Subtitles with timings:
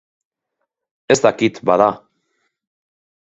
[1.05, 1.91] Ez dakit, bada.